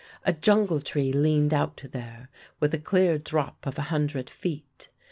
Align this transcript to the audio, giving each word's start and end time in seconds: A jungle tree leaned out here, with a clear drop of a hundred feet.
A 0.23 0.33
jungle 0.33 0.81
tree 0.81 1.13
leaned 1.13 1.53
out 1.53 1.79
here, 1.91 2.29
with 2.59 2.73
a 2.73 2.79
clear 2.79 3.19
drop 3.19 3.67
of 3.67 3.77
a 3.77 3.83
hundred 3.93 4.31
feet. 4.31 4.89